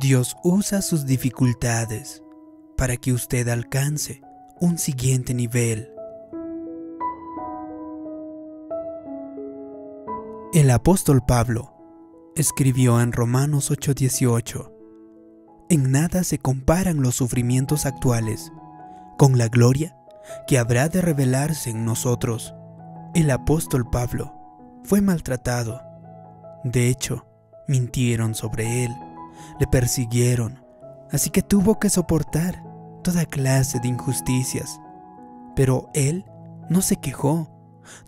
Dios 0.00 0.36
usa 0.44 0.80
sus 0.80 1.06
dificultades 1.06 2.22
para 2.76 2.96
que 2.96 3.12
usted 3.12 3.48
alcance 3.48 4.22
un 4.60 4.78
siguiente 4.78 5.34
nivel. 5.34 5.90
El 10.54 10.70
apóstol 10.70 11.24
Pablo 11.26 11.74
escribió 12.36 13.00
en 13.00 13.10
Romanos 13.10 13.72
8:18, 13.72 14.72
En 15.68 15.90
nada 15.90 16.22
se 16.22 16.38
comparan 16.38 17.02
los 17.02 17.16
sufrimientos 17.16 17.84
actuales 17.84 18.52
con 19.16 19.36
la 19.36 19.48
gloria 19.48 19.96
que 20.46 20.60
habrá 20.60 20.88
de 20.88 21.02
revelarse 21.02 21.70
en 21.70 21.84
nosotros. 21.84 22.54
El 23.16 23.32
apóstol 23.32 23.90
Pablo 23.90 24.32
fue 24.84 25.00
maltratado. 25.00 25.82
De 26.62 26.86
hecho, 26.86 27.26
mintieron 27.66 28.36
sobre 28.36 28.84
él, 28.84 28.92
le 29.58 29.66
persiguieron, 29.66 30.62
así 31.10 31.30
que 31.30 31.42
tuvo 31.42 31.78
que 31.78 31.90
soportar 31.90 32.62
toda 33.02 33.26
clase 33.26 33.80
de 33.80 33.88
injusticias. 33.88 34.80
Pero 35.56 35.90
él 35.94 36.24
no 36.68 36.82
se 36.82 36.96
quejó, 36.96 37.50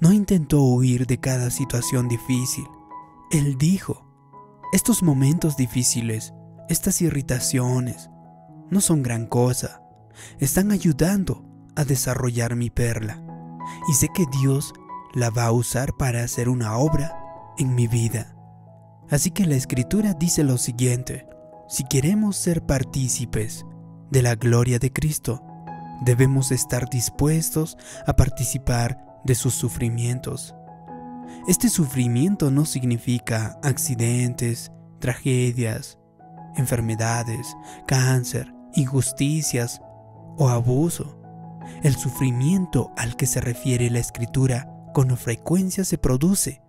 no 0.00 0.12
intentó 0.12 0.62
huir 0.62 1.06
de 1.06 1.18
cada 1.18 1.50
situación 1.50 2.08
difícil. 2.08 2.66
Él 3.30 3.56
dijo, 3.58 4.06
estos 4.72 5.02
momentos 5.02 5.56
difíciles, 5.56 6.34
estas 6.68 7.00
irritaciones, 7.02 8.10
no 8.70 8.80
son 8.80 9.02
gran 9.02 9.26
cosa, 9.26 9.82
están 10.38 10.70
ayudando 10.70 11.44
a 11.76 11.84
desarrollar 11.84 12.56
mi 12.56 12.70
perla. 12.70 13.22
Y 13.88 13.94
sé 13.94 14.08
que 14.14 14.26
Dios 14.40 14.72
la 15.14 15.30
va 15.30 15.46
a 15.46 15.52
usar 15.52 15.96
para 15.96 16.22
hacer 16.22 16.48
una 16.48 16.76
obra 16.76 17.16
en 17.58 17.74
mi 17.74 17.88
vida. 17.88 18.36
Así 19.10 19.30
que 19.32 19.44
la 19.44 19.56
escritura 19.56 20.14
dice 20.14 20.44
lo 20.44 20.56
siguiente, 20.56 21.26
si 21.68 21.84
queremos 21.84 22.36
ser 22.36 22.64
partícipes 22.64 23.66
de 24.10 24.22
la 24.22 24.36
gloria 24.36 24.78
de 24.78 24.92
Cristo, 24.92 25.42
debemos 26.02 26.52
estar 26.52 26.88
dispuestos 26.88 27.76
a 28.06 28.14
participar 28.14 29.04
de 29.24 29.34
sus 29.34 29.54
sufrimientos. 29.54 30.54
Este 31.48 31.68
sufrimiento 31.68 32.50
no 32.50 32.64
significa 32.64 33.58
accidentes, 33.62 34.70
tragedias, 35.00 35.98
enfermedades, 36.56 37.56
cáncer, 37.86 38.52
injusticias 38.74 39.80
o 40.36 40.48
abuso. 40.48 41.20
El 41.82 41.96
sufrimiento 41.96 42.92
al 42.96 43.16
que 43.16 43.26
se 43.26 43.40
refiere 43.40 43.90
la 43.90 43.98
escritura 43.98 44.72
con 44.94 45.16
frecuencia 45.16 45.84
se 45.84 45.98
produce 45.98 46.62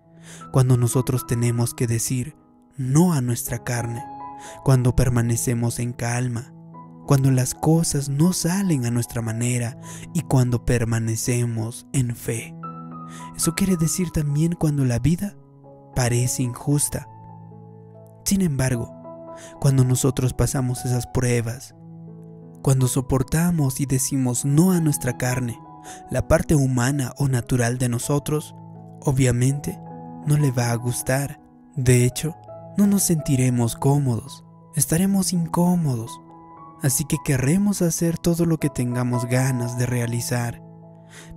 cuando 0.52 0.76
nosotros 0.76 1.26
tenemos 1.26 1.74
que 1.74 1.86
decir 1.86 2.36
no 2.76 3.12
a 3.12 3.20
nuestra 3.20 3.64
carne, 3.64 4.04
cuando 4.64 4.96
permanecemos 4.96 5.78
en 5.78 5.92
calma, 5.92 6.52
cuando 7.06 7.30
las 7.30 7.54
cosas 7.54 8.08
no 8.08 8.32
salen 8.32 8.86
a 8.86 8.90
nuestra 8.90 9.22
manera 9.22 9.78
y 10.14 10.22
cuando 10.22 10.64
permanecemos 10.64 11.86
en 11.92 12.14
fe. 12.16 12.54
Eso 13.36 13.54
quiere 13.54 13.76
decir 13.76 14.10
también 14.10 14.54
cuando 14.54 14.84
la 14.84 14.98
vida 14.98 15.36
parece 15.94 16.42
injusta. 16.42 17.08
Sin 18.24 18.40
embargo, 18.40 18.94
cuando 19.60 19.84
nosotros 19.84 20.32
pasamos 20.32 20.84
esas 20.84 21.06
pruebas, 21.06 21.74
cuando 22.62 22.86
soportamos 22.86 23.80
y 23.80 23.86
decimos 23.86 24.44
no 24.44 24.72
a 24.72 24.80
nuestra 24.80 25.18
carne, 25.18 25.58
la 26.10 26.28
parte 26.28 26.54
humana 26.54 27.12
o 27.18 27.28
natural 27.28 27.78
de 27.78 27.88
nosotros, 27.88 28.54
obviamente 29.00 29.78
no 30.26 30.36
le 30.36 30.50
va 30.50 30.70
a 30.70 30.76
gustar. 30.76 31.40
De 31.76 32.04
hecho, 32.04 32.36
no 32.76 32.86
nos 32.86 33.02
sentiremos 33.02 33.76
cómodos, 33.76 34.44
estaremos 34.74 35.32
incómodos, 35.32 36.20
así 36.82 37.04
que 37.04 37.16
querremos 37.24 37.82
hacer 37.82 38.18
todo 38.18 38.46
lo 38.46 38.58
que 38.58 38.70
tengamos 38.70 39.26
ganas 39.26 39.78
de 39.78 39.86
realizar. 39.86 40.62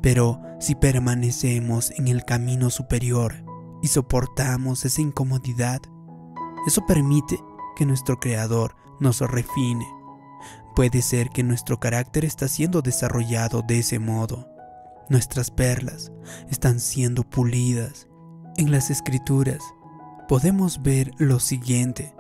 Pero 0.01 0.41
si 0.59 0.75
permanecemos 0.75 1.91
en 1.91 2.07
el 2.07 2.23
camino 2.23 2.69
superior 2.69 3.45
y 3.81 3.87
soportamos 3.87 4.85
esa 4.85 5.01
incomodidad, 5.01 5.81
eso 6.65 6.85
permite 6.85 7.37
que 7.75 7.85
nuestro 7.85 8.17
Creador 8.19 8.75
nos 8.99 9.19
refine. 9.19 9.87
Puede 10.75 11.01
ser 11.01 11.29
que 11.29 11.43
nuestro 11.43 11.79
carácter 11.79 12.25
está 12.25 12.47
siendo 12.47 12.81
desarrollado 12.81 13.61
de 13.61 13.79
ese 13.79 13.99
modo. 13.99 14.47
Nuestras 15.09 15.51
perlas 15.51 16.11
están 16.49 16.79
siendo 16.79 17.23
pulidas. 17.23 18.07
En 18.57 18.71
las 18.71 18.89
escrituras 18.89 19.59
podemos 20.29 20.81
ver 20.81 21.11
lo 21.17 21.41
siguiente, 21.41 22.15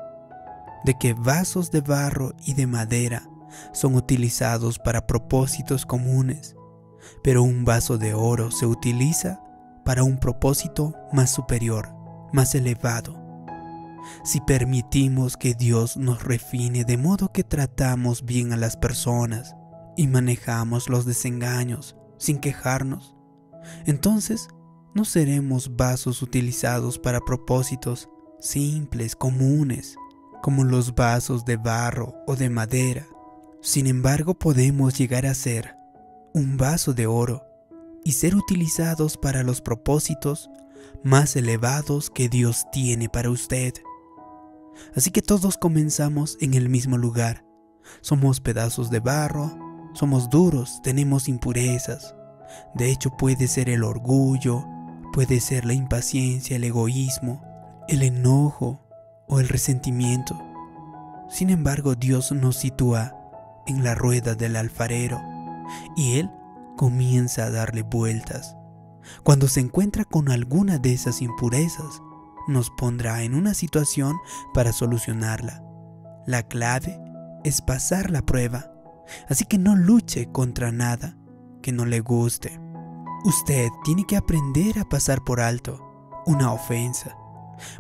de 0.83 0.97
que 0.97 1.13
vasos 1.13 1.71
de 1.71 1.79
barro 1.79 2.33
y 2.45 2.55
de 2.55 2.67
madera 2.67 3.29
son 3.71 3.95
utilizados 3.95 4.77
para 4.77 5.07
propósitos 5.07 5.85
comunes, 5.85 6.57
pero 7.23 7.41
un 7.41 7.63
vaso 7.63 7.97
de 7.97 8.13
oro 8.13 8.51
se 8.51 8.65
utiliza 8.65 9.41
para 9.85 10.03
un 10.03 10.17
propósito 10.17 10.93
más 11.13 11.31
superior, 11.31 11.95
más 12.33 12.53
elevado. 12.53 13.17
Si 14.25 14.41
permitimos 14.41 15.37
que 15.37 15.53
Dios 15.53 15.95
nos 15.95 16.21
refine 16.21 16.83
de 16.83 16.97
modo 16.97 17.31
que 17.31 17.45
tratamos 17.45 18.25
bien 18.25 18.51
a 18.51 18.57
las 18.57 18.75
personas 18.75 19.55
y 19.95 20.07
manejamos 20.07 20.89
los 20.89 21.05
desengaños 21.05 21.95
sin 22.17 22.39
quejarnos, 22.39 23.15
entonces 23.85 24.49
no 24.95 25.03
seremos 25.03 25.75
vasos 25.75 26.21
utilizados 26.21 26.97
para 26.97 27.19
propósitos 27.19 28.09
simples, 28.39 29.13
comunes, 29.13 29.97
como 30.41 30.63
los 30.63 30.95
vasos 30.95 31.43
de 31.43 31.57
barro 31.57 32.15
o 32.25 32.37
de 32.37 32.49
madera. 32.49 33.05
Sin 33.61 33.87
embargo, 33.87 34.35
podemos 34.35 34.97
llegar 34.97 35.25
a 35.25 35.33
ser 35.33 35.75
un 36.33 36.55
vaso 36.55 36.93
de 36.93 37.07
oro 37.07 37.43
y 38.05 38.13
ser 38.13 38.35
utilizados 38.35 39.17
para 39.17 39.43
los 39.43 39.59
propósitos 39.59 40.49
más 41.03 41.35
elevados 41.35 42.09
que 42.09 42.29
Dios 42.29 42.65
tiene 42.71 43.09
para 43.09 43.29
usted. 43.29 43.73
Así 44.95 45.11
que 45.11 45.21
todos 45.21 45.57
comenzamos 45.57 46.37
en 46.39 46.53
el 46.53 46.69
mismo 46.69 46.97
lugar. 46.97 47.43
Somos 47.99 48.39
pedazos 48.39 48.89
de 48.89 49.01
barro, 49.01 49.57
somos 49.93 50.29
duros, 50.29 50.79
tenemos 50.83 51.27
impurezas. 51.27 52.15
De 52.75 52.91
hecho 52.91 53.09
puede 53.17 53.47
ser 53.47 53.69
el 53.69 53.83
orgullo, 53.83 54.65
puede 55.15 55.39
ser 55.39 55.63
la 55.63 55.73
impaciencia, 55.73 56.57
el 56.57 56.65
egoísmo, 56.65 57.41
el 57.87 58.03
enojo 58.03 58.85
o 59.29 59.39
el 59.39 59.47
resentimiento. 59.47 60.37
Sin 61.29 61.49
embargo, 61.49 61.95
Dios 61.95 62.33
nos 62.33 62.57
sitúa 62.57 63.15
en 63.65 63.85
la 63.85 63.95
rueda 63.95 64.35
del 64.35 64.57
alfarero 64.57 65.21
y 65.95 66.19
Él 66.19 66.29
comienza 66.75 67.45
a 67.45 67.49
darle 67.49 67.83
vueltas. 67.83 68.57
Cuando 69.23 69.47
se 69.47 69.61
encuentra 69.61 70.03
con 70.03 70.29
alguna 70.29 70.79
de 70.79 70.91
esas 70.91 71.21
impurezas, 71.21 72.01
nos 72.49 72.69
pondrá 72.71 73.23
en 73.23 73.35
una 73.35 73.53
situación 73.53 74.17
para 74.53 74.73
solucionarla. 74.73 75.63
La 76.27 76.43
clave 76.43 76.99
es 77.45 77.61
pasar 77.61 78.11
la 78.11 78.21
prueba, 78.21 78.69
así 79.29 79.45
que 79.45 79.59
no 79.59 79.77
luche 79.77 80.29
contra 80.33 80.73
nada 80.73 81.15
que 81.61 81.71
no 81.71 81.85
le 81.85 82.01
guste. 82.01 82.64
Usted 83.25 83.71
tiene 83.83 84.05
que 84.05 84.17
aprender 84.17 84.77
a 84.77 84.87
pasar 84.87 85.23
por 85.23 85.41
alto 85.41 85.81
una 86.27 86.53
ofensa. 86.53 87.17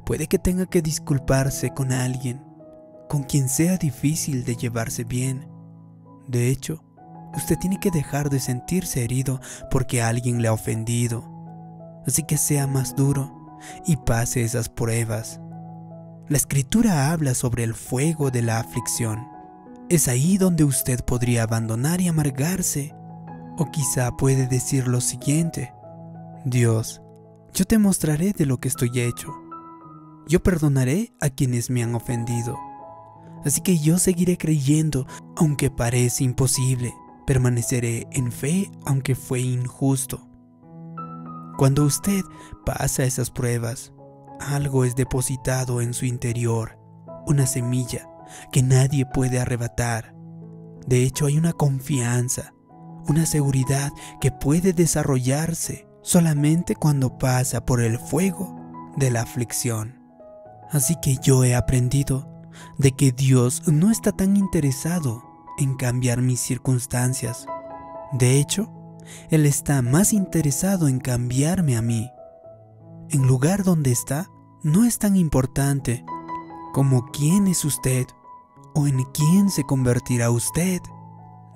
Puede 0.03 0.25
que 0.25 0.39
tenga 0.39 0.65
que 0.65 0.81
disculparse 0.81 1.71
con 1.71 1.91
alguien, 1.91 2.43
con 3.07 3.21
quien 3.21 3.47
sea 3.47 3.77
difícil 3.77 4.43
de 4.43 4.55
llevarse 4.55 5.03
bien. 5.03 5.47
De 6.27 6.49
hecho, 6.49 6.83
usted 7.35 7.59
tiene 7.59 7.79
que 7.79 7.91
dejar 7.91 8.31
de 8.31 8.39
sentirse 8.39 9.03
herido 9.03 9.39
porque 9.69 10.01
alguien 10.01 10.41
le 10.41 10.47
ha 10.47 10.53
ofendido. 10.53 11.23
Así 12.07 12.23
que 12.23 12.37
sea 12.37 12.65
más 12.65 12.95
duro 12.95 13.59
y 13.85 13.97
pase 13.97 14.43
esas 14.43 14.67
pruebas. 14.67 15.39
La 16.27 16.37
escritura 16.37 17.11
habla 17.11 17.35
sobre 17.35 17.63
el 17.63 17.75
fuego 17.75 18.31
de 18.31 18.41
la 18.41 18.57
aflicción. 18.57 19.27
Es 19.89 20.07
ahí 20.07 20.39
donde 20.39 20.63
usted 20.63 21.01
podría 21.05 21.43
abandonar 21.43 22.01
y 22.01 22.07
amargarse. 22.07 22.95
O 23.57 23.71
quizá 23.71 24.11
puede 24.17 24.47
decir 24.47 24.87
lo 24.87 25.01
siguiente, 25.01 25.73
Dios, 26.43 27.01
yo 27.53 27.65
te 27.65 27.77
mostraré 27.77 28.33
de 28.33 28.45
lo 28.45 28.59
que 28.59 28.67
estoy 28.67 28.99
hecho. 28.99 29.33
Yo 30.27 30.43
perdonaré 30.43 31.13
a 31.21 31.29
quienes 31.29 31.69
me 31.69 31.83
han 31.83 31.95
ofendido. 31.95 32.57
Así 33.45 33.61
que 33.61 33.77
yo 33.77 33.97
seguiré 33.97 34.37
creyendo 34.37 35.07
aunque 35.37 35.69
parece 35.69 36.23
imposible. 36.23 36.93
Permaneceré 37.25 38.07
en 38.11 38.31
fe 38.31 38.69
aunque 38.85 39.15
fue 39.15 39.39
injusto. 39.39 40.27
Cuando 41.57 41.85
usted 41.85 42.23
pasa 42.65 43.05
esas 43.05 43.31
pruebas, 43.31 43.93
algo 44.39 44.83
es 44.83 44.95
depositado 44.95 45.79
en 45.79 45.93
su 45.93 46.05
interior, 46.05 46.77
una 47.25 47.47
semilla 47.47 48.09
que 48.51 48.61
nadie 48.61 49.05
puede 49.05 49.39
arrebatar. 49.39 50.13
De 50.85 51.03
hecho, 51.03 51.27
hay 51.27 51.37
una 51.37 51.53
confianza, 51.53 52.53
una 53.07 53.25
seguridad 53.25 53.91
que 54.19 54.31
puede 54.31 54.73
desarrollarse 54.73 55.87
solamente 56.01 56.75
cuando 56.75 57.17
pasa 57.17 57.65
por 57.65 57.81
el 57.81 57.99
fuego 57.99 58.55
de 58.95 59.11
la 59.11 59.21
aflicción. 59.21 59.99
Así 60.71 60.95
que 61.01 61.17
yo 61.21 61.43
he 61.43 61.55
aprendido 61.55 62.29
de 62.77 62.91
que 62.91 63.11
Dios 63.11 63.63
no 63.67 63.91
está 63.91 64.11
tan 64.11 64.37
interesado 64.37 65.23
en 65.57 65.75
cambiar 65.75 66.21
mis 66.21 66.39
circunstancias. 66.39 67.45
De 68.13 68.39
hecho, 68.39 68.71
Él 69.29 69.45
está 69.45 69.81
más 69.81 70.13
interesado 70.13 70.87
en 70.87 70.99
cambiarme 70.99 71.77
a 71.77 71.81
mí. 71.81 72.09
En 73.09 73.27
lugar 73.27 73.63
donde 73.63 73.91
está, 73.91 74.29
no 74.63 74.83
es 74.83 74.99
tan 74.99 75.15
importante 75.15 76.03
como 76.73 77.05
quién 77.11 77.47
es 77.47 77.63
usted 77.65 78.07
o 78.73 78.87
en 78.87 79.03
quién 79.13 79.49
se 79.49 79.63
convertirá 79.63 80.29
usted. 80.31 80.81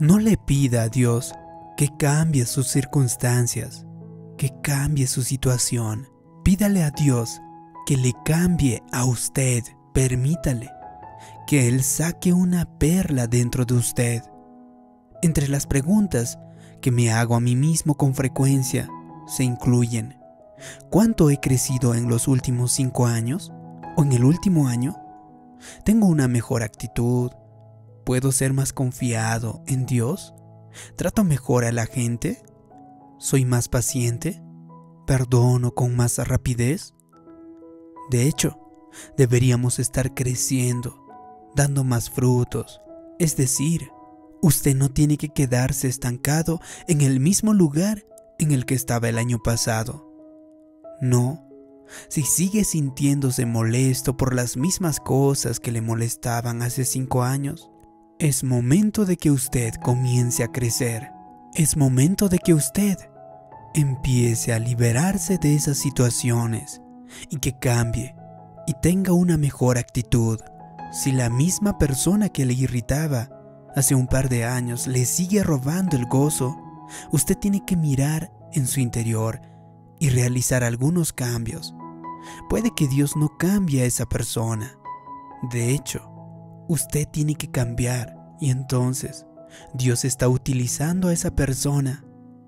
No 0.01 0.17
le 0.17 0.37
pida 0.37 0.83
a 0.83 0.87
Dios 0.87 1.33
que 1.75 1.89
cambie 1.97 2.45
sus 2.45 2.69
circunstancias, 2.69 3.85
que 4.37 4.49
cambie 4.61 5.07
su 5.07 5.23
situación. 5.23 6.07
Pídale 6.41 6.83
a 6.83 6.91
Dios 6.91 7.41
que 7.85 7.97
le 7.97 8.13
cambie 8.23 8.81
a 8.93 9.03
usted. 9.03 9.61
Permítale 9.93 10.69
que 11.47 11.67
Él 11.67 11.83
saque 11.83 12.31
una 12.31 12.63
perla 12.79 13.27
dentro 13.27 13.65
de 13.65 13.73
usted. 13.73 14.23
Entre 15.21 15.49
las 15.49 15.67
preguntas 15.67 16.39
que 16.81 16.91
me 16.91 17.11
hago 17.11 17.35
a 17.35 17.41
mí 17.41 17.57
mismo 17.57 17.95
con 17.95 18.15
frecuencia 18.15 18.87
se 19.27 19.43
incluyen, 19.43 20.17
¿cuánto 20.89 21.29
he 21.29 21.41
crecido 21.41 21.93
en 21.93 22.07
los 22.07 22.29
últimos 22.29 22.71
cinco 22.71 23.05
años? 23.05 23.51
¿O 23.97 24.03
en 24.03 24.13
el 24.13 24.23
último 24.23 24.69
año? 24.69 24.95
¿Tengo 25.83 26.07
una 26.07 26.29
mejor 26.29 26.63
actitud? 26.63 27.31
¿Puedo 28.09 28.31
ser 28.31 28.53
más 28.53 28.73
confiado 28.73 29.61
en 29.67 29.85
Dios? 29.85 30.33
¿Trato 30.95 31.23
mejor 31.23 31.63
a 31.63 31.71
la 31.71 31.85
gente? 31.85 32.41
¿Soy 33.19 33.45
más 33.45 33.69
paciente? 33.69 34.41
¿Perdono 35.05 35.75
con 35.75 35.95
más 35.95 36.17
rapidez? 36.17 36.95
De 38.09 38.23
hecho, 38.23 38.59
deberíamos 39.15 39.77
estar 39.77 40.15
creciendo 40.15 41.05
dando 41.55 41.83
más 41.83 42.09
frutos. 42.09 42.81
Es 43.19 43.37
decir, 43.37 43.91
usted 44.41 44.75
no 44.75 44.89
tiene 44.89 45.15
que 45.17 45.29
quedarse 45.29 45.87
estancado 45.87 46.61
en 46.87 47.01
el 47.01 47.19
mismo 47.19 47.53
lugar 47.53 48.07
en 48.39 48.49
el 48.49 48.65
que 48.65 48.73
estaba 48.73 49.07
el 49.07 49.19
año 49.19 49.37
pasado. 49.37 50.11
No, 50.99 51.47
si 52.07 52.23
sigue 52.23 52.63
sintiéndose 52.63 53.45
molesto 53.45 54.17
por 54.17 54.33
las 54.33 54.57
mismas 54.57 54.99
cosas 54.99 55.59
que 55.59 55.71
le 55.71 55.81
molestaban 55.81 56.63
hace 56.63 56.85
cinco 56.85 57.21
años, 57.21 57.69
es 58.19 58.43
momento 58.43 59.05
de 59.05 59.15
que 59.15 59.31
usted 59.31 59.75
comience 59.75 60.43
a 60.43 60.51
crecer. 60.51 61.13
Es 61.53 61.77
momento 61.77 62.27
de 62.27 62.39
que 62.39 62.53
usted 62.53 62.97
empiece 63.73 64.53
a 64.53 64.59
liberarse 64.59 65.37
de 65.37 65.55
esas 65.55 65.77
situaciones 65.77 66.81
y 67.29 67.37
que 67.37 67.57
cambie 67.57 68.15
y 68.67 68.73
tenga 68.81 69.13
una 69.13 69.37
mejor 69.37 69.77
actitud 69.77 70.37
si 70.91 71.13
la 71.13 71.29
misma 71.29 71.77
persona 71.77 72.27
que 72.27 72.45
le 72.45 72.53
irritaba 72.53 73.29
hace 73.73 73.95
un 73.95 74.07
par 74.07 74.27
de 74.27 74.43
años 74.43 74.85
le 74.85 75.05
sigue 75.05 75.41
robando 75.41 75.95
el 75.95 76.05
gozo, 76.05 76.57
usted 77.13 77.37
tiene 77.37 77.63
que 77.65 77.77
mirar 77.77 78.33
en 78.51 78.67
su 78.67 78.81
interior 78.81 79.39
y 79.97 80.09
realizar 80.09 80.65
algunos 80.65 81.13
cambios. 81.13 81.73
Puede 82.49 82.71
que 82.75 82.89
Dios 82.89 83.15
no 83.15 83.37
cambie 83.37 83.83
a 83.83 83.85
esa 83.85 84.07
persona. 84.07 84.77
De 85.51 85.71
hecho, 85.71 86.18
usted 86.69 87.07
tiene 87.07 87.35
que 87.35 87.49
cambiar 87.49 88.15
y 88.39 88.51
entonces 88.51 89.25
Dios 89.73 90.05
está 90.05 90.29
utilizando 90.29 91.09
a 91.09 91.13
esa 91.13 91.31
persona 91.31 92.05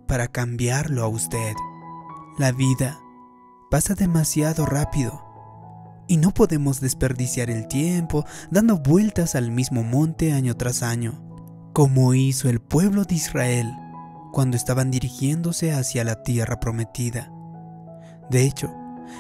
para 0.08 0.28
cambiarlo 0.28 1.04
a 1.04 1.08
usted. 1.08 1.54
La 2.38 2.52
vida 2.52 3.00
pasa 3.70 3.96
demasiado 3.96 4.66
rápido 4.66 5.26
y 6.08 6.18
no 6.18 6.34
podemos 6.34 6.80
desperdiciar 6.80 7.50
el 7.50 7.68
tiempo 7.68 8.24
dando 8.52 8.78
vueltas 8.78 9.36
al 9.36 9.52
mismo 9.52 9.84
monte 9.84 10.34
año 10.34 10.56
tras 10.56 10.84
año, 10.84 11.24
como 11.74 12.14
hizo 12.14 12.48
el 12.48 12.62
pueblo 12.62 13.06
de 13.06 13.16
Israel 13.16 13.74
cuando 14.32 14.56
estaban 14.56 14.92
dirigiéndose 14.92 15.74
hacia 15.74 16.04
la 16.04 16.22
tierra 16.22 16.60
prometida. 16.60 17.32
De 18.30 18.44
hecho, 18.44 18.72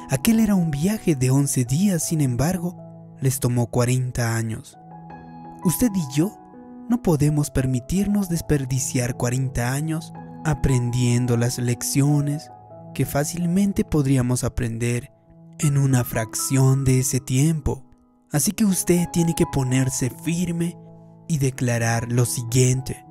aquel 0.09 0.39
era 0.39 0.53
un 0.53 0.69
viaje 0.69 1.15
de 1.15 1.31
11 1.31 1.65
días, 1.65 2.03
sin 2.03 2.21
embargo, 2.21 2.77
les 3.19 3.39
tomó 3.39 3.67
40 3.67 4.35
años. 4.35 4.77
Usted 5.63 5.91
y 5.93 6.03
yo 6.13 6.37
no 6.89 7.01
podemos 7.01 7.51
permitirnos 7.51 8.29
desperdiciar 8.29 9.15
40 9.15 9.71
años 9.71 10.11
aprendiendo 10.43 11.37
las 11.37 11.59
lecciones 11.59 12.49
que 12.93 13.05
fácilmente 13.05 13.85
podríamos 13.85 14.43
aprender 14.43 15.11
en 15.59 15.77
una 15.77 16.03
fracción 16.03 16.83
de 16.83 16.99
ese 16.99 17.19
tiempo. 17.19 17.85
Así 18.31 18.51
que 18.51 18.65
usted 18.65 19.07
tiene 19.13 19.35
que 19.35 19.45
ponerse 19.45 20.09
firme 20.09 20.77
y 21.27 21.37
declarar 21.37 22.11
lo 22.11 22.25
siguiente. 22.25 23.05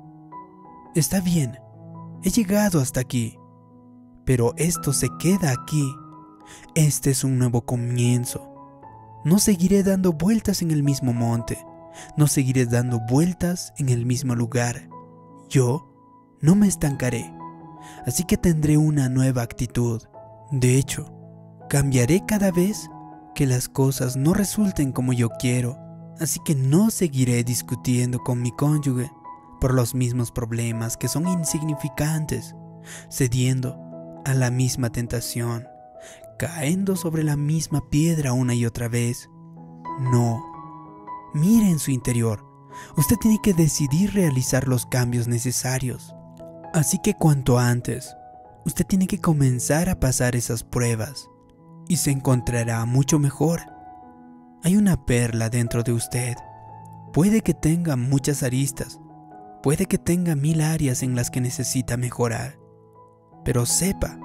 Está 0.93 1.21
bien, 1.21 1.57
he 2.23 2.29
llegado 2.29 2.81
hasta 2.81 2.99
aquí, 2.99 3.37
pero 4.25 4.53
esto 4.57 4.91
se 4.93 5.07
queda 5.19 5.51
aquí. 5.51 5.89
Este 6.75 7.11
es 7.11 7.23
un 7.23 7.39
nuevo 7.39 7.61
comienzo. 7.65 8.53
No 9.23 9.39
seguiré 9.39 9.83
dando 9.83 10.11
vueltas 10.11 10.61
en 10.61 10.71
el 10.71 10.83
mismo 10.83 11.13
monte, 11.13 11.63
no 12.17 12.27
seguiré 12.27 12.65
dando 12.65 12.99
vueltas 12.99 13.73
en 13.77 13.89
el 13.89 14.05
mismo 14.05 14.35
lugar. 14.35 14.89
Yo 15.49 15.93
no 16.41 16.55
me 16.55 16.67
estancaré, 16.67 17.33
así 18.05 18.23
que 18.23 18.37
tendré 18.37 18.77
una 18.77 19.09
nueva 19.09 19.41
actitud. 19.41 20.01
De 20.51 20.77
hecho, 20.77 21.21
Cambiaré 21.71 22.25
cada 22.25 22.51
vez 22.51 22.89
que 23.33 23.45
las 23.45 23.69
cosas 23.69 24.17
no 24.17 24.33
resulten 24.33 24.91
como 24.91 25.13
yo 25.13 25.29
quiero, 25.29 25.77
así 26.19 26.41
que 26.43 26.53
no 26.53 26.89
seguiré 26.89 27.45
discutiendo 27.45 28.19
con 28.19 28.41
mi 28.41 28.51
cónyuge 28.51 29.09
por 29.61 29.73
los 29.73 29.95
mismos 29.95 30.33
problemas 30.33 30.97
que 30.97 31.07
son 31.07 31.29
insignificantes, 31.29 32.57
cediendo 33.09 33.77
a 34.25 34.33
la 34.33 34.51
misma 34.51 34.91
tentación, 34.91 35.65
cayendo 36.37 36.97
sobre 36.97 37.23
la 37.23 37.37
misma 37.37 37.89
piedra 37.89 38.33
una 38.33 38.53
y 38.53 38.65
otra 38.65 38.89
vez. 38.89 39.29
No. 40.11 40.50
Mire 41.33 41.69
en 41.69 41.79
su 41.79 41.91
interior. 41.91 42.45
Usted 42.97 43.15
tiene 43.17 43.39
que 43.41 43.53
decidir 43.53 44.13
realizar 44.13 44.67
los 44.67 44.85
cambios 44.85 45.27
necesarios. 45.27 46.13
Así 46.73 46.99
que 46.99 47.13
cuanto 47.13 47.59
antes, 47.59 48.15
usted 48.65 48.85
tiene 48.85 49.07
que 49.07 49.19
comenzar 49.19 49.89
a 49.89 49.99
pasar 49.99 50.35
esas 50.35 50.63
pruebas 50.63 51.29
y 51.87 51.97
se 51.97 52.11
encontrará 52.11 52.85
mucho 52.85 53.19
mejor. 53.19 53.61
Hay 54.63 54.77
una 54.77 55.05
perla 55.05 55.49
dentro 55.49 55.83
de 55.83 55.91
usted. 55.91 56.35
Puede 57.13 57.41
que 57.41 57.53
tenga 57.53 57.97
muchas 57.97 58.43
aristas, 58.43 58.99
puede 59.61 59.85
que 59.85 59.97
tenga 59.97 60.35
mil 60.35 60.61
áreas 60.61 61.03
en 61.03 61.15
las 61.15 61.29
que 61.29 61.41
necesita 61.41 61.97
mejorar, 61.97 62.57
pero 63.43 63.65
sepa 63.65 64.17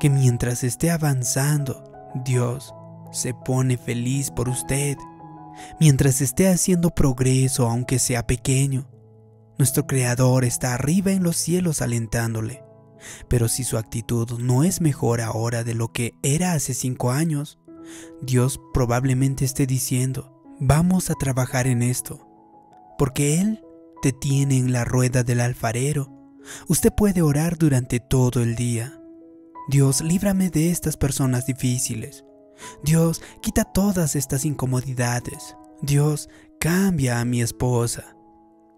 que 0.00 0.10
mientras 0.10 0.64
esté 0.64 0.90
avanzando, 0.90 1.84
Dios 2.24 2.74
se 3.12 3.34
pone 3.34 3.76
feliz 3.76 4.30
por 4.30 4.48
usted. 4.48 4.96
Mientras 5.80 6.20
esté 6.20 6.48
haciendo 6.48 6.90
progreso, 6.90 7.68
aunque 7.68 7.98
sea 7.98 8.26
pequeño, 8.26 8.88
nuestro 9.58 9.86
Creador 9.86 10.44
está 10.44 10.74
arriba 10.74 11.12
en 11.12 11.22
los 11.22 11.36
cielos 11.36 11.82
alentándole. 11.82 12.64
Pero 13.28 13.48
si 13.48 13.64
su 13.64 13.78
actitud 13.78 14.38
no 14.40 14.64
es 14.64 14.80
mejor 14.80 15.20
ahora 15.20 15.64
de 15.64 15.74
lo 15.74 15.92
que 15.92 16.12
era 16.22 16.52
hace 16.52 16.74
cinco 16.74 17.10
años, 17.10 17.58
Dios 18.22 18.60
probablemente 18.72 19.44
esté 19.44 19.66
diciendo, 19.66 20.42
vamos 20.60 21.10
a 21.10 21.14
trabajar 21.14 21.66
en 21.66 21.82
esto, 21.82 22.26
porque 22.98 23.40
Él 23.40 23.62
te 24.02 24.12
tiene 24.12 24.56
en 24.56 24.72
la 24.72 24.84
rueda 24.84 25.22
del 25.22 25.40
alfarero. 25.40 26.12
Usted 26.68 26.92
puede 26.96 27.22
orar 27.22 27.56
durante 27.58 28.00
todo 28.00 28.42
el 28.42 28.56
día. 28.56 29.00
Dios, 29.68 30.00
líbrame 30.00 30.50
de 30.50 30.70
estas 30.70 30.96
personas 30.96 31.46
difíciles. 31.46 32.24
Dios, 32.82 33.22
quita 33.40 33.64
todas 33.64 34.16
estas 34.16 34.44
incomodidades. 34.44 35.56
Dios, 35.80 36.28
cambia 36.60 37.20
a 37.20 37.24
mi 37.24 37.42
esposa. 37.42 38.16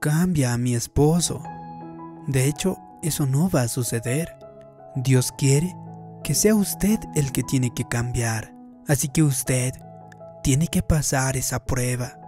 Cambia 0.01 0.53
a 0.53 0.59
mi 0.59 0.75
esposo. 0.75 1.43
De 2.27 2.47
hecho, 2.47 2.79
eso 3.03 3.27
no 3.27 3.51
va 3.51 3.63
a 3.63 3.69
suceder. 3.69 4.37
Dios 4.97 5.33
quiere 5.37 5.75
que 6.23 6.35
sea 6.35 6.55
usted 6.55 6.99
el 7.15 7.33
que 7.33 7.43
tiene 7.43 7.73
que 7.73 7.85
cambiar. 7.85 8.55
Así 8.87 9.09
que 9.09 9.23
usted 9.23 9.73
tiene 10.43 10.69
que 10.69 10.83
pasar 10.83 11.37
esa 11.37 11.65
prueba. 11.65 12.19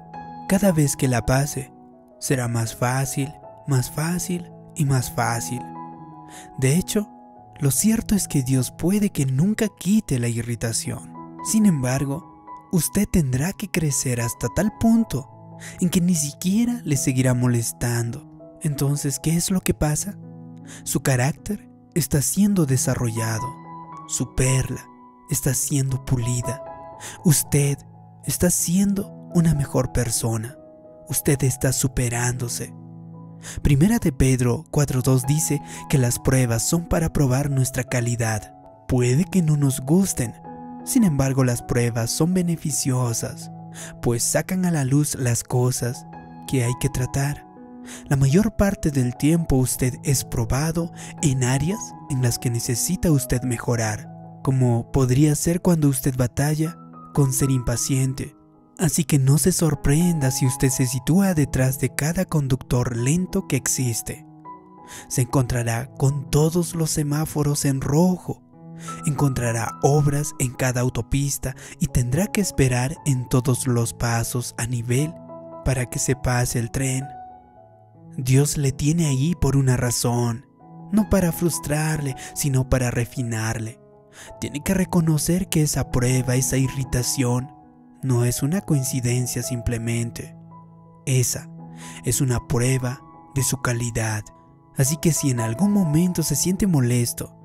Cada 0.49 0.73
vez 0.73 0.97
que 0.97 1.09
la 1.09 1.25
pase, 1.27 1.73
será 2.19 2.49
más 2.49 2.75
fácil, 2.75 3.33
más 3.67 3.91
fácil 3.91 4.51
y 4.75 4.85
más 4.85 5.11
fácil. 5.11 5.61
De 6.59 6.77
hecho, 6.77 7.09
lo 7.59 7.71
cierto 7.71 8.15
es 8.15 8.29
que 8.29 8.43
Dios 8.43 8.71
puede 8.71 9.11
que 9.11 9.27
nunca 9.27 9.69
quite 9.79 10.19
la 10.19 10.29
irritación. 10.29 11.16
Sin 11.47 11.65
embargo, 11.65 12.69
usted 12.73 13.09
tendrá 13.09 13.53
que 13.53 13.71
crecer 13.71 14.21
hasta 14.21 14.49
tal 14.49 14.73
punto 14.81 15.31
en 15.81 15.91
que 15.91 16.01
ni 16.01 16.17
siquiera 16.17 16.81
le 16.85 16.97
seguirá 16.97 17.35
molestando. 17.35 18.59
Entonces, 18.63 19.21
¿qué 19.21 19.37
es 19.37 19.53
lo 19.53 19.61
que 19.61 19.73
pasa? 19.73 20.19
Su 20.83 21.05
carácter 21.05 21.71
está 21.95 22.21
siendo 22.21 22.67
desarrollado. 22.67 23.47
Su 24.09 24.35
perla 24.35 24.85
está 25.31 25.55
siendo 25.55 26.05
pulida. 26.05 26.65
Usted 27.25 27.79
está 28.25 28.51
siendo 28.51 29.09
una 29.33 29.55
mejor 29.55 29.93
persona. 29.93 30.59
Usted 31.09 31.45
está 31.45 31.73
superándose. 31.73 32.75
Primera 33.63 34.01
de 34.01 34.11
Pedro 34.11 34.65
4.2 34.73 35.27
dice 35.27 35.63
que 35.89 35.99
las 35.99 36.19
pruebas 36.19 36.69
son 36.69 36.89
para 36.89 37.13
probar 37.13 37.51
nuestra 37.51 37.85
calidad. 37.85 38.53
Puede 38.89 39.25
que 39.25 39.43
no 39.43 39.57
nos 39.57 39.81
gusten, 39.81 40.35
sin 40.87 41.05
embargo 41.05 41.45
las 41.45 41.63
pruebas 41.63 42.11
son 42.11 42.33
beneficiosas, 42.33 43.51
pues 44.01 44.23
sacan 44.23 44.65
a 44.65 44.71
la 44.71 44.85
luz 44.85 45.17
las 45.17 45.45
cosas 45.45 46.07
que 46.49 46.65
hay 46.65 46.73
que 46.81 46.89
tratar. 46.89 47.45
La 48.09 48.17
mayor 48.17 48.57
parte 48.57 48.91
del 48.91 49.17
tiempo 49.17 49.57
usted 49.57 49.95
es 50.03 50.25
probado 50.25 50.93
en 51.23 51.45
áreas 51.45 51.95
en 52.11 52.23
las 52.23 52.39
que 52.39 52.51
necesita 52.51 53.11
usted 53.11 53.43
mejorar, 53.43 54.09
como 54.43 54.91
podría 54.93 55.35
ser 55.35 55.61
cuando 55.61 55.89
usted 55.89 56.17
batalla 56.17 56.77
con 57.13 57.33
ser 57.33 57.51
impaciente. 57.51 58.37
Así 58.79 59.05
que 59.05 59.19
no 59.19 59.39
se 59.39 59.53
sorprenda 59.53 60.31
si 60.31 60.47
usted 60.47 60.69
se 60.69 60.87
sitúa 60.87 61.35
detrás 61.35 61.81
de 61.81 61.95
cada 61.95 62.25
conductor 62.25 62.97
lento 62.97 63.49
que 63.49 63.57
existe. 63.57 64.27
Se 65.09 65.23
encontrará 65.23 65.91
con 65.93 66.31
todos 66.31 66.75
los 66.75 66.91
semáforos 66.91 67.65
en 67.65 67.81
rojo, 67.81 68.43
encontrará 69.07 69.79
obras 69.83 70.35
en 70.39 70.53
cada 70.53 70.81
autopista 70.81 71.55
y 71.81 71.87
tendrá 71.89 72.27
que 72.27 72.41
esperar 72.41 72.97
en 73.07 73.29
todos 73.29 73.67
los 73.67 73.93
pasos 73.95 74.55
a 74.59 74.67
nivel 74.67 75.13
para 75.65 75.87
que 75.87 75.99
se 75.99 76.17
pase 76.17 76.59
el 76.59 76.71
tren. 76.71 77.05
Dios 78.17 78.57
le 78.57 78.73
tiene 78.73 79.07
ahí 79.07 79.35
por 79.35 79.57
una 79.57 79.77
razón, 79.77 80.47
no 80.93 81.09
para 81.11 81.33
frustrarle, 81.33 82.15
sino 82.35 82.69
para 82.69 82.91
refinarle. 82.91 83.81
Tiene 84.41 84.63
que 84.63 84.75
reconocer 84.75 85.49
que 85.49 85.63
esa 85.63 85.91
prueba, 85.91 86.37
esa 86.37 86.57
irritación, 86.57 87.53
no 88.03 88.25
es 88.25 88.43
una 88.43 88.61
coincidencia 88.61 89.43
simplemente. 89.43 90.37
Esa 91.05 91.51
es 92.05 92.21
una 92.21 92.47
prueba 92.47 93.01
de 93.35 93.43
su 93.43 93.61
calidad. 93.61 94.25
Así 94.77 94.97
que 94.97 95.13
si 95.13 95.31
en 95.31 95.41
algún 95.41 95.73
momento 95.73 96.23
se 96.23 96.37
siente 96.37 96.67
molesto 96.67 97.37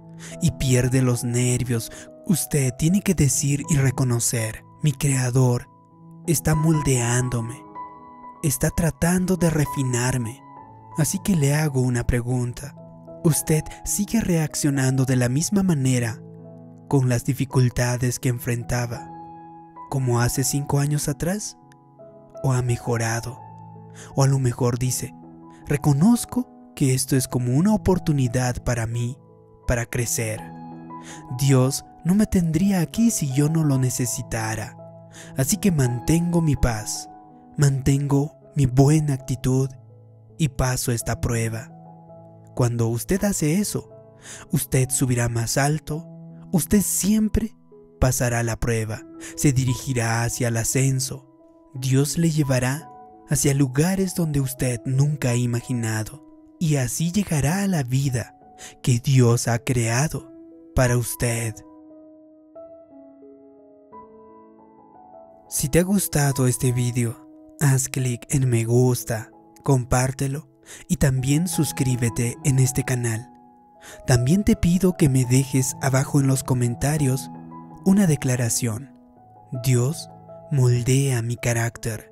y 0.42 0.52
pierde 0.52 1.02
los 1.02 1.24
nervios, 1.24 1.92
usted 2.26 2.74
tiene 2.78 3.02
que 3.02 3.14
decir 3.14 3.64
y 3.70 3.78
reconocer, 3.78 4.64
mi 4.84 4.92
creador 4.92 5.70
está 6.28 6.56
moldeándome, 6.56 7.62
está 8.44 8.70
tratando 8.70 9.38
de 9.38 9.50
refinarme. 9.50 10.42
Así 10.98 11.20
que 11.20 11.36
le 11.36 11.56
hago 11.56 11.82
una 11.82 12.06
pregunta. 12.06 12.76
¿Usted 13.24 13.64
sigue 13.86 14.20
reaccionando 14.20 15.06
de 15.06 15.16
la 15.16 15.30
misma 15.30 15.64
manera 15.64 16.20
con 16.88 17.08
las 17.08 17.24
dificultades 17.24 18.20
que 18.20 18.30
enfrentaba 18.30 19.08
como 19.90 20.22
hace 20.22 20.44
cinco 20.44 20.80
años 20.80 21.08
atrás? 21.08 21.58
¿O 22.44 22.52
ha 22.52 22.62
mejorado? 22.62 23.40
O 24.16 24.24
a 24.24 24.28
lo 24.28 24.40
mejor 24.40 24.80
dice, 24.80 25.14
reconozco 25.68 26.48
que 26.76 26.94
esto 26.94 27.16
es 27.16 27.28
como 27.28 27.54
una 27.54 27.74
oportunidad 27.76 28.64
para 28.64 28.88
mí, 28.88 29.18
para 29.72 29.86
crecer. 29.86 30.42
Dios 31.40 31.86
no 32.04 32.14
me 32.14 32.26
tendría 32.26 32.82
aquí 32.82 33.10
si 33.10 33.32
yo 33.32 33.48
no 33.48 33.64
lo 33.64 33.78
necesitara. 33.78 34.76
Así 35.38 35.56
que 35.56 35.72
mantengo 35.72 36.42
mi 36.42 36.58
paz, 36.58 37.10
mantengo 37.56 38.36
mi 38.54 38.66
buena 38.66 39.14
actitud 39.14 39.70
y 40.38 40.50
paso 40.50 40.92
esta 40.92 41.22
prueba. 41.22 41.72
Cuando 42.54 42.90
usted 42.90 43.24
hace 43.24 43.60
eso, 43.60 43.90
usted 44.52 44.90
subirá 44.90 45.30
más 45.30 45.58
alto, 45.58 46.06
usted 46.52 46.82
siempre 46.82 47.56
pasará 47.98 48.44
la 48.44 48.60
prueba, 48.60 49.04
se 49.38 49.54
dirigirá 49.54 50.24
hacia 50.24 50.50
el 50.50 50.58
ascenso. 50.58 51.30
Dios 51.76 52.18
le 52.18 52.30
llevará 52.30 52.90
hacia 53.30 53.54
lugares 53.54 54.16
donde 54.16 54.42
usted 54.42 54.82
nunca 54.84 55.30
ha 55.30 55.36
imaginado 55.36 56.28
y 56.60 56.76
así 56.76 57.14
llegará 57.14 57.64
a 57.64 57.68
la 57.68 57.84
vida 57.84 58.36
que 58.82 59.00
Dios 59.00 59.48
ha 59.48 59.60
creado 59.60 60.32
para 60.76 60.98
usted. 60.98 61.56
Si 65.50 65.68
te 65.68 65.80
ha 65.80 65.84
gustado 65.84 66.48
este 66.48 66.72
video, 66.72 67.28
haz 67.60 67.90
clic 67.90 68.26
en 68.30 68.50
me 68.50 68.64
gusta, 68.64 69.32
compártelo 69.64 70.48
y 70.88 70.96
también 70.98 71.48
suscríbete 71.48 72.38
en 72.46 72.60
este 72.60 72.84
canal. 72.84 73.30
También 74.08 74.44
te 74.44 74.56
pido 74.56 74.96
que 74.96 75.10
me 75.10 75.26
dejes 75.26 75.76
abajo 75.82 76.20
en 76.20 76.28
los 76.28 76.44
comentarios 76.44 77.30
una 77.84 78.08
declaración. 78.08 78.96
Dios 79.64 80.10
moldea 80.52 81.22
mi 81.22 81.36
carácter. 81.36 82.12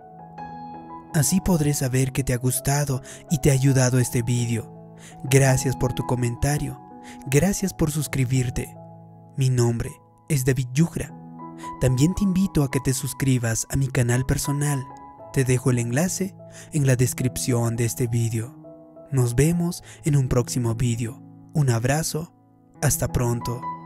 Así 1.14 1.42
podré 1.42 1.74
saber 1.74 2.12
que 2.12 2.24
te 2.24 2.34
ha 2.34 2.38
gustado 2.38 3.02
y 3.32 3.40
te 3.40 3.52
ha 3.52 3.54
ayudado 3.54 4.00
este 4.00 4.22
vídeo. 4.22 4.79
Gracias 5.24 5.76
por 5.76 5.94
tu 5.94 6.06
comentario. 6.06 6.80
Gracias 7.28 7.74
por 7.74 7.92
suscribirte. 7.92 8.76
Mi 9.38 9.50
nombre 9.50 9.90
es 10.28 10.46
David 10.46 10.68
Yugra. 10.74 11.14
También 11.82 12.14
te 12.14 12.24
invito 12.24 12.64
a 12.64 12.72
que 12.72 12.80
te 12.80 12.94
suscribas 12.94 13.68
a 13.70 13.76
mi 13.76 13.88
canal 13.88 14.26
personal. 14.26 14.84
Te 15.34 15.44
dejo 15.44 15.72
el 15.72 15.80
enlace 15.80 16.36
en 16.74 16.88
la 16.88 16.96
descripción 16.96 17.76
de 17.76 17.86
este 17.86 18.08
vídeo. 18.08 18.56
Nos 19.12 19.36
vemos 19.36 19.84
en 20.04 20.16
un 20.16 20.28
próximo 20.28 20.76
vídeo. 20.76 21.22
Un 21.54 21.70
abrazo. 21.70 22.34
Hasta 22.82 23.12
pronto. 23.12 23.79